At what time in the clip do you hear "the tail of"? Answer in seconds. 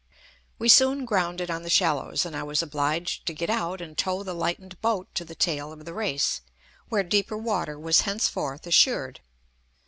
5.23-5.85